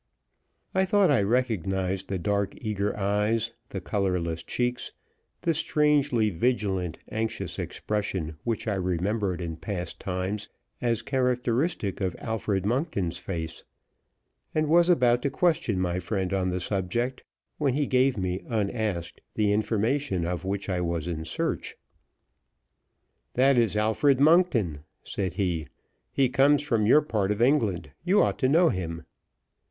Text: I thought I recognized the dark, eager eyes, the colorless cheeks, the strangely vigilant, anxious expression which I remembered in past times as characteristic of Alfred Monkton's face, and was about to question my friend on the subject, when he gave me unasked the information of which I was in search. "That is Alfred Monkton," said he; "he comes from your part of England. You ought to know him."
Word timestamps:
I 0.73 0.83
thought 0.83 1.11
I 1.11 1.21
recognized 1.21 2.07
the 2.09 2.17
dark, 2.17 2.55
eager 2.59 2.97
eyes, 2.97 3.51
the 3.69 3.79
colorless 3.79 4.41
cheeks, 4.41 4.91
the 5.43 5.53
strangely 5.53 6.31
vigilant, 6.31 6.97
anxious 7.11 7.59
expression 7.59 8.35
which 8.43 8.67
I 8.67 8.73
remembered 8.73 9.41
in 9.41 9.57
past 9.57 9.99
times 9.99 10.49
as 10.81 11.03
characteristic 11.03 12.01
of 12.01 12.15
Alfred 12.17 12.65
Monkton's 12.65 13.19
face, 13.19 13.63
and 14.55 14.67
was 14.67 14.89
about 14.89 15.21
to 15.21 15.29
question 15.29 15.79
my 15.79 15.99
friend 15.99 16.33
on 16.33 16.49
the 16.49 16.59
subject, 16.59 17.23
when 17.59 17.75
he 17.75 17.85
gave 17.85 18.17
me 18.17 18.41
unasked 18.47 19.21
the 19.35 19.53
information 19.53 20.25
of 20.25 20.43
which 20.43 20.67
I 20.67 20.81
was 20.81 21.07
in 21.07 21.25
search. 21.25 21.75
"That 23.35 23.55
is 23.55 23.77
Alfred 23.77 24.19
Monkton," 24.19 24.79
said 25.03 25.33
he; 25.33 25.67
"he 26.11 26.27
comes 26.27 26.63
from 26.63 26.87
your 26.87 27.01
part 27.03 27.29
of 27.29 27.39
England. 27.39 27.91
You 28.03 28.23
ought 28.23 28.39
to 28.39 28.49
know 28.49 28.69
him." 28.69 29.03